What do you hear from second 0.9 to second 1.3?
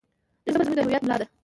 ملا ده.